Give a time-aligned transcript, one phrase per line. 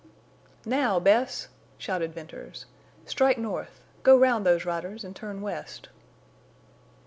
[0.65, 2.65] "Now Bess!" shouted Venters.
[3.05, 3.83] "Strike north.
[4.01, 5.89] Go round those riders and turn west."